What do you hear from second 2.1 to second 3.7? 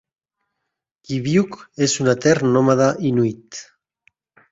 etern nòmada inuit.